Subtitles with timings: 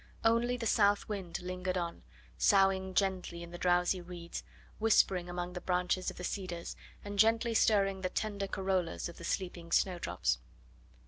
[0.23, 2.01] Only the south wind lingered on,
[2.35, 4.41] soughing gently in the drowsy reeds,
[4.79, 9.23] whispering among the branches of the cedars, and gently stirring the tender corollas of the
[9.23, 10.39] sleeping snowdrops.